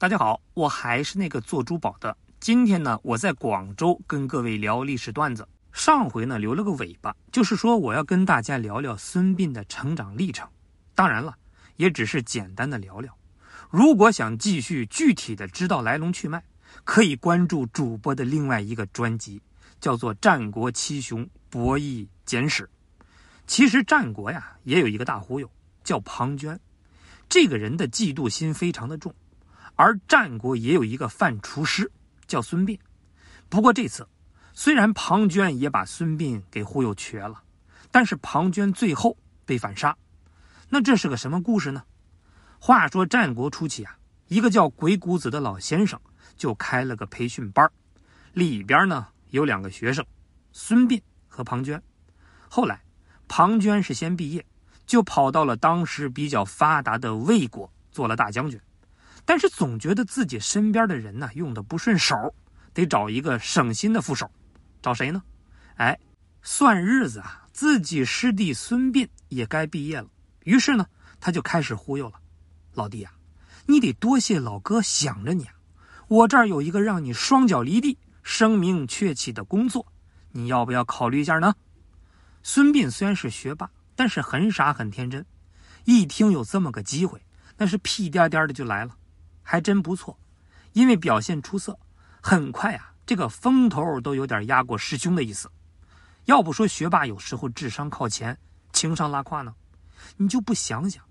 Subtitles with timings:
[0.00, 2.16] 大家好，我还是那个做珠宝的。
[2.40, 5.46] 今天呢，我在广州跟各位聊历史段子。
[5.74, 10.48] 上回呢留了个尾巴，就是说我要跟大家聊聊孙膑的成长历程。
[10.94, 11.36] 当然了，
[11.76, 13.14] 也只是简单的聊聊。
[13.68, 16.42] 如果想继续具体的知道来龙去脉，
[16.84, 19.42] 可以关注主播的另外一个专辑，
[19.82, 22.64] 叫做《战国七雄博弈简史》。
[23.46, 25.50] 其实战国呀也有一个大忽悠，
[25.84, 26.58] 叫庞涓。
[27.28, 29.14] 这个人的嫉妒心非常的重。
[29.80, 31.90] 而战国也有一个范厨师，
[32.26, 32.78] 叫孙膑。
[33.48, 34.06] 不过这次，
[34.52, 37.42] 虽然庞涓也把孙膑给忽悠瘸了，
[37.90, 39.16] 但是庞涓最后
[39.46, 39.96] 被反杀。
[40.68, 41.82] 那这是个什么故事呢？
[42.58, 43.96] 话说战国初期啊，
[44.28, 45.98] 一个叫鬼谷子的老先生
[46.36, 47.66] 就开了个培训班，
[48.34, 50.04] 里边呢有两个学生，
[50.52, 51.80] 孙膑和庞涓。
[52.50, 52.82] 后来，
[53.28, 54.44] 庞涓是先毕业，
[54.84, 58.60] 就跑到了当时比较发达的魏国做了大将军。
[59.24, 62.34] 但是总觉得自己身边的人呢用的不顺手，
[62.72, 64.30] 得找一个省心的副手，
[64.82, 65.22] 找谁呢？
[65.76, 65.98] 哎，
[66.42, 70.08] 算日子啊，自己师弟孙膑也该毕业了，
[70.44, 70.86] 于是呢，
[71.20, 72.14] 他就开始忽悠了
[72.74, 73.12] ：“老弟啊，
[73.66, 75.54] 你得多谢老哥想着你啊，
[76.08, 79.86] 我这儿有一个让你双脚离地、声名鹊起的工作，
[80.32, 81.54] 你要不要考虑一下呢？”
[82.42, 85.26] 孙膑虽然是学霸，但是很傻很天真，
[85.84, 87.22] 一听有这么个机会，
[87.58, 88.96] 那是屁颠颠的就来了。
[89.42, 90.18] 还真不错，
[90.72, 91.78] 因为表现出色，
[92.20, 95.50] 很快啊，这个风头都有点压过师兄的意思。
[96.26, 98.38] 要不说学霸有时候智商靠前，
[98.72, 99.54] 情商拉胯呢？
[100.16, 101.04] 你就不想想，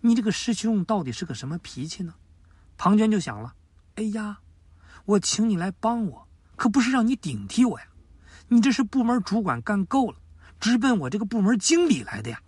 [0.00, 2.14] 你这个师兄到底是个什么脾气呢？
[2.76, 3.54] 庞涓就想了：
[3.96, 4.38] 哎呀，
[5.04, 7.86] 我请你来帮我，可不是让你顶替我呀！
[8.48, 10.18] 你这是部门主管干够了，
[10.58, 12.40] 直奔我这个部门经理来的呀！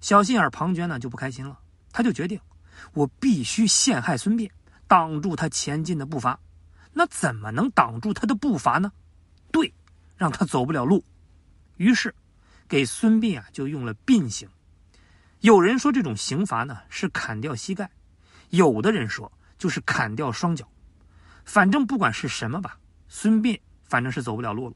[0.00, 1.58] 小心眼庞涓呢就不开心了，
[1.92, 2.40] 他就决定。
[2.92, 4.50] 我必须陷害孙膑，
[4.86, 6.38] 挡住他前进的步伐。
[6.92, 8.90] 那怎么能挡住他的步伐呢？
[9.52, 9.72] 对，
[10.16, 11.04] 让他走不了路。
[11.76, 12.14] 于是，
[12.66, 14.48] 给孙膑啊就用了膑刑。
[15.40, 17.88] 有人说这种刑罚呢是砍掉膝盖，
[18.50, 20.68] 有的人说就是砍掉双脚。
[21.44, 22.78] 反正不管是什么吧，
[23.08, 24.74] 孙膑反正是走不了路了。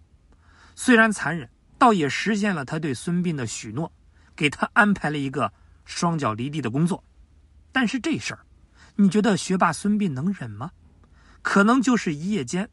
[0.76, 3.92] 虽然残忍，倒也实现了他对孙膑的许诺，
[4.36, 5.52] 给他安排了一个
[5.84, 7.02] 双脚离地的工作。
[7.72, 8.40] 但是这事儿，
[8.96, 10.70] 你觉得学霸孙膑能忍吗？
[11.40, 12.68] 可能就是一夜间，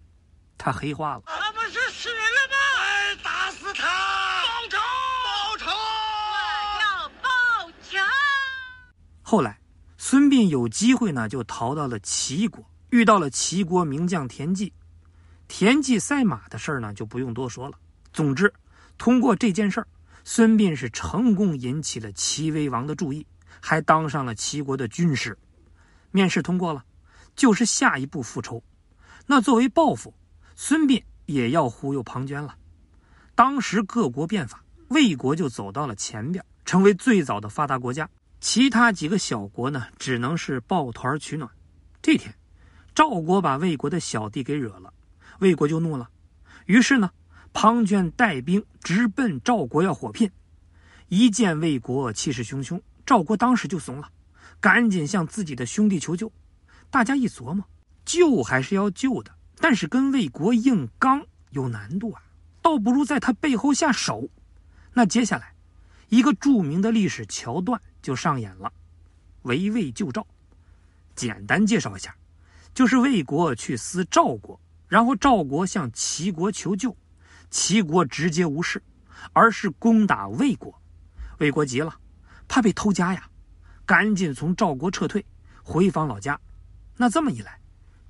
[0.57, 1.23] 他黑化了。
[1.25, 2.15] 他不是死了
[2.51, 3.21] 吗？
[3.23, 3.87] 打死他！
[4.43, 4.77] 报仇！
[5.25, 5.71] 报仇！
[5.71, 6.35] 我
[6.81, 7.97] 要报仇！
[9.23, 9.59] 后来，
[9.97, 14.71] 孙膑有机会呢，就逃到了齐国，遇到了齐国名将田忌。
[15.47, 17.77] 田忌赛马的事儿呢，就不用多说了。
[18.13, 18.53] 总之，
[18.99, 19.87] 通过这件事儿，
[20.23, 23.25] 孙膑是成功引起了齐威王的注意。
[23.61, 25.37] 还当上了齐国的军师，
[26.11, 26.85] 面试通过了，
[27.35, 28.63] 就是下一步复仇。
[29.25, 30.13] 那作为报复，
[30.55, 32.55] 孙膑也要忽悠庞涓了。
[33.35, 38.09] 当时各国变法，魏国就走到了前边，成为最早的发达国家。
[38.41, 41.49] 其他几个小国呢，只能是抱团取暖。
[42.01, 42.33] 这天，
[42.95, 44.93] 赵国把魏国的小弟给惹了，
[45.39, 46.09] 魏国就怒了。
[46.65, 47.11] 于是呢，
[47.53, 50.31] 庞涓带兵直奔赵国要火拼。
[51.09, 52.79] 一见魏国气势汹汹。
[53.09, 54.11] 赵国当时就怂了，
[54.59, 56.31] 赶紧向自己的兄弟求救。
[56.91, 57.65] 大家一琢磨，
[58.05, 62.21] 救还是要救的，但是跟魏国硬刚有难度啊，
[62.61, 64.29] 倒不如在他背后下手。
[64.93, 65.55] 那接下来，
[66.09, 68.71] 一个著名的历史桥段就上演了：
[69.41, 70.27] 围魏救赵。
[71.15, 72.15] 简单介绍一下，
[72.75, 76.95] 就是魏国去撕赵国，然后赵国向齐国求救，
[77.49, 78.79] 齐国直接无视，
[79.33, 80.79] 而是攻打魏国。
[81.39, 81.95] 魏国急了。
[82.49, 83.29] 怕被偷家呀，
[83.85, 85.25] 赶紧从赵国撤退，
[85.63, 86.37] 回访老家。
[86.97, 87.61] 那这么一来，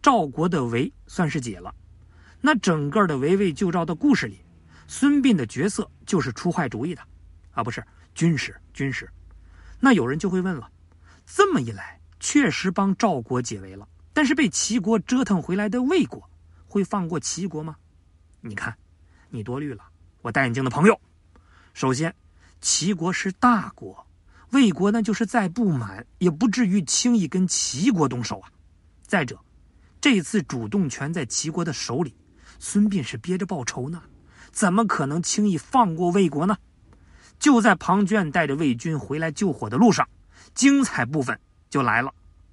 [0.02, 1.76] 赵国的围算是解了。
[2.42, 4.40] 那整个的围魏救赵的故事里，
[4.88, 7.02] 孙膑的角色就是出坏主意的，
[7.52, 9.08] 啊，不是军师，军师。
[9.80, 10.72] 那有人就会问了：
[11.26, 16.30] 这么一来，确实帮赵国解围了，但是被齐国折腾回来的魏国，
[16.66, 17.76] 会放过齐国吗？
[18.40, 18.74] 你看，
[19.30, 19.84] 你多虑了，
[20.22, 21.00] 我戴眼镜的朋友。
[21.74, 22.16] 首先，
[22.62, 24.08] 齐国是大国。
[24.52, 28.50] 魏国呢，就是再不满，也不至于轻易跟齐国动手啊。
[29.04, 29.40] 再者，
[30.02, 32.16] 这次主动权在齐国的手里，
[32.58, 34.02] 孙膑是憋着报仇呢，
[34.52, 36.58] 怎么可能轻易放过魏国呢？
[37.38, 40.10] 就在庞涓带着魏军回来救火的路上，
[40.54, 42.12] 精彩部分就来了，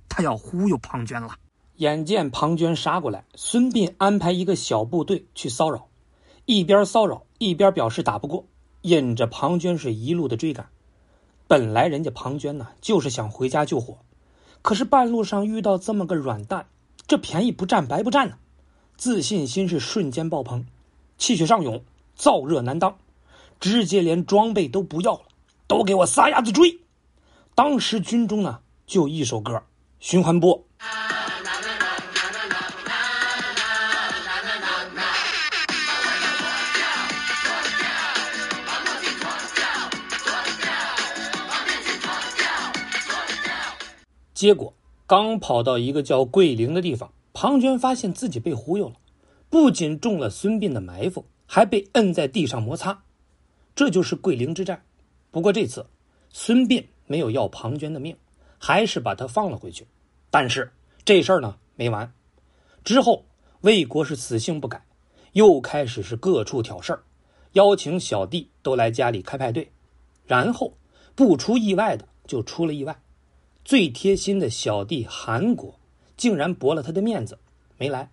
[0.08, 1.34] 他要忽悠庞涓了。
[1.76, 5.88] 眼见庞涓杀过来，孙膑安排一个小部队去骚扰，
[6.44, 8.46] 一边骚扰一边表示打不过，
[8.82, 10.68] 引着庞涓是一路的追赶。
[11.48, 13.98] 本来人家庞涓呢，就是想回家救火，
[14.62, 16.66] 可是半路上遇到这么个软蛋，
[17.06, 18.36] 这便宜不占白不占呢，
[18.96, 20.66] 自信心是瞬间爆棚，
[21.18, 21.84] 气血上涌，
[22.18, 22.98] 燥热难当，
[23.60, 25.22] 直接连装备都不要了，
[25.68, 26.80] 都给我撒丫子追！
[27.54, 29.62] 当时军中呢就一首歌，
[30.00, 30.64] 循环播。
[44.36, 44.74] 结果
[45.06, 48.96] 刚跑到一个叫桂林的地方，庞涓发现自己被忽悠了，
[49.48, 53.02] 不仅中了孙膑的埋伏，还被摁在地上摩擦。
[53.74, 54.84] 这就是桂林之战。
[55.30, 55.86] 不过这次，
[56.28, 58.14] 孙膑没有要庞涓的命，
[58.58, 59.86] 还是把他放了回去。
[60.28, 60.70] 但是
[61.02, 62.12] 这事儿呢没完，
[62.84, 63.24] 之后
[63.62, 64.84] 魏国是死性不改，
[65.32, 67.02] 又开始是各处挑事儿，
[67.52, 69.72] 邀请小弟都来家里开派对，
[70.26, 70.76] 然后
[71.14, 73.00] 不出意外的就出了意外。
[73.66, 75.80] 最贴心的小弟韩国，
[76.16, 77.36] 竟然驳了他的面子，
[77.76, 78.12] 没来，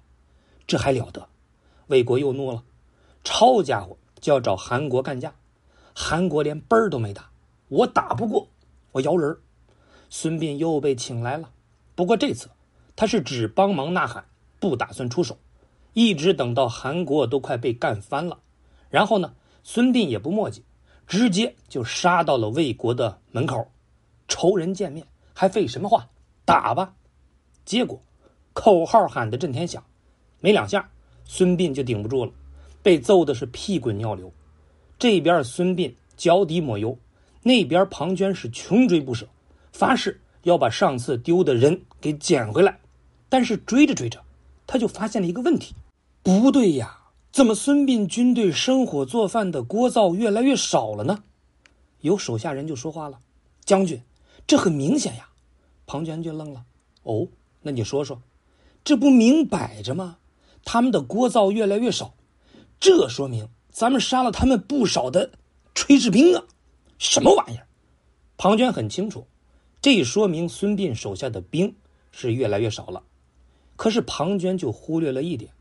[0.65, 1.29] 这还了得？
[1.85, 2.63] 魏国又怒了，
[3.23, 5.35] 抄家伙就要找韩国干架。
[5.93, 7.29] 韩国连奔儿都没打，
[7.67, 8.47] 我打不过，
[8.93, 9.37] 我摇人。
[10.09, 11.51] 孙膑又被请来了，
[11.93, 12.49] 不过这次
[12.95, 14.25] 他是只帮忙呐喊，
[14.59, 15.37] 不打算出手，
[15.93, 18.39] 一直等到韩国都快被干翻了，
[18.89, 20.63] 然后呢，孙膑也不墨迹，
[21.05, 23.67] 直接就杀到了魏国的门口，
[24.27, 25.05] 仇人见面。
[25.33, 26.09] 还废什么话？
[26.45, 26.93] 打吧！
[27.65, 28.01] 结果
[28.53, 29.83] 口号喊得震天响，
[30.39, 30.89] 没两下，
[31.25, 32.31] 孙膑就顶不住了，
[32.81, 34.31] 被揍的是屁滚尿流。
[34.99, 36.97] 这边孙膑脚底抹油，
[37.41, 39.27] 那边庞涓是穷追不舍，
[39.71, 42.79] 发誓要把上次丢的人给捡回来。
[43.29, 44.21] 但是追着追着，
[44.67, 45.73] 他就发现了一个问题：
[46.21, 46.99] 不对呀，
[47.31, 51.23] 怎么孙膑军队生火做饭的锅灶越来越少了呢？
[52.01, 53.17] 有手下人就说话了
[53.65, 54.01] ：“将军。”
[54.45, 55.29] 这很明显呀，
[55.85, 56.65] 庞涓就愣了。
[57.03, 57.27] 哦，
[57.61, 58.21] 那你说说，
[58.83, 60.17] 这不明摆着吗？
[60.65, 62.13] 他们的锅灶越来越少，
[62.79, 65.31] 这说明咱们杀了他们不少的
[65.73, 66.45] 炊事兵啊！
[66.97, 67.67] 什么玩意儿？
[68.37, 69.27] 庞涓很清楚，
[69.81, 71.75] 这说明孙膑手下的兵
[72.11, 73.03] 是越来越少了。
[73.75, 75.51] 可是庞涓就忽略了一点：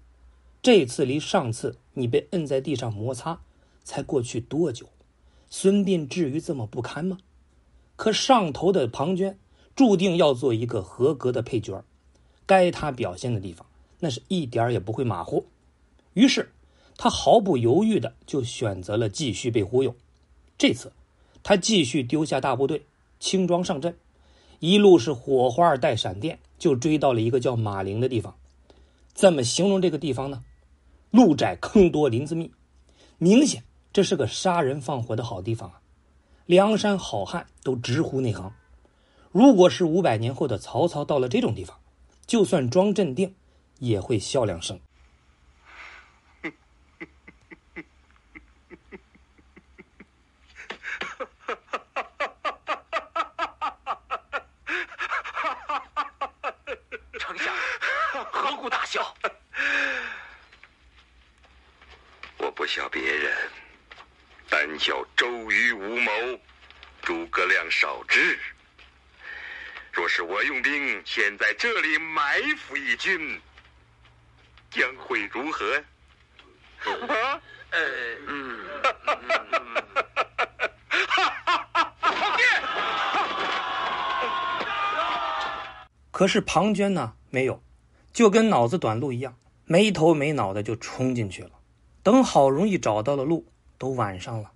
[0.61, 3.41] 这次离上次你被摁在地上摩擦
[3.83, 4.89] 才过去多久？
[5.51, 7.19] 孙膑至于这么不堪吗？
[7.97, 9.35] 可上头的庞涓
[9.75, 11.85] 注定要做一个合格的配角，
[12.47, 13.67] 该他表现的地方，
[14.01, 15.47] 那是一点也不会马虎。
[16.15, 16.51] 于是，
[16.97, 19.95] 他毫不犹豫的就选择了继续被忽悠。
[20.59, 20.93] 这次，
[21.43, 22.85] 他继续丢下大部队，
[23.19, 23.97] 轻装上阵，
[24.61, 28.37] 一路是火花带闪电，就追到了一个叫马陵的地方。
[29.15, 30.43] 怎么形容这个地方呢？
[31.11, 32.51] 路窄坑多林子密，
[33.19, 33.63] 明显
[33.93, 35.82] 这是个杀人放火的好地方啊。
[36.53, 38.53] 梁山好汉都直呼内行。
[39.31, 41.81] 如果是五百年后的曹操到了这种地方，
[42.27, 43.35] 就算装镇定，
[43.79, 44.79] 也会笑两声。
[57.19, 57.55] 丞相，
[58.31, 59.15] 何故大笑？
[62.37, 63.62] 我不笑别人。
[64.53, 66.13] 单笑周瑜无谋，
[67.01, 68.39] 诸葛亮少智。
[69.91, 73.41] 若是我用兵先在这里埋伏一军，
[74.71, 75.83] 将会如何？
[76.85, 77.41] 啊？
[77.71, 77.81] 呃，
[78.27, 78.59] 嗯。
[86.11, 87.15] 可是庞涓呢？
[87.31, 87.65] 没有，
[88.13, 91.53] 就跟脑子短路一样，没头没脑的就冲进去了。
[92.03, 93.49] 等好容易找到了路。
[93.83, 94.53] 都晚上了，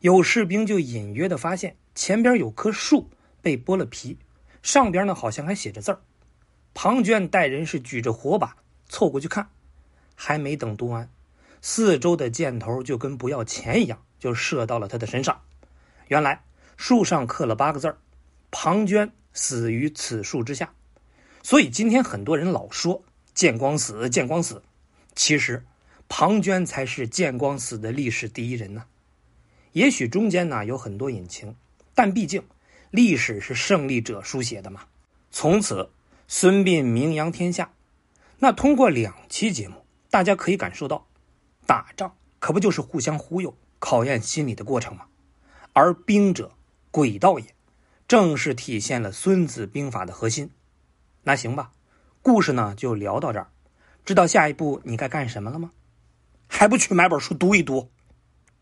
[0.00, 3.08] 有士兵就隐约的发现前边有棵树
[3.40, 4.18] 被剥了皮，
[4.62, 6.02] 上边呢好像还写着字儿。
[6.74, 9.48] 庞涓带人是举着火把凑过去看，
[10.14, 11.08] 还没等读完，
[11.62, 15.40] 四周的箭头就跟不要钱一样，就射到了他的身上。
[16.08, 16.44] 原来
[16.76, 17.96] 树上刻了八个字儿
[18.52, 20.74] ：“庞涓死于此树之下。”
[21.42, 24.62] 所以今天很多人老说“见光死，见光死”，
[25.16, 25.64] 其实。
[26.08, 28.84] 庞涓才是见光死的历史第一人呢。
[29.72, 31.54] 也许中间呢有很多隐情，
[31.94, 32.42] 但毕竟
[32.90, 34.86] 历史是胜利者书写的嘛。
[35.30, 35.90] 从此，
[36.26, 37.70] 孙膑名扬天下。
[38.38, 41.06] 那通过两期节目，大家可以感受到，
[41.66, 45.04] 打仗可不就是互相忽悠、考验心理的过程吗？
[45.74, 46.52] 而兵者，
[46.90, 47.54] 诡道也，
[48.08, 50.50] 正是体现了《孙子兵法》的核心。
[51.24, 51.72] 那行吧，
[52.22, 53.50] 故事呢就聊到这儿。
[54.04, 55.72] 知道下一步你该干什么了吗？
[56.48, 57.90] 还不去买本书读一读？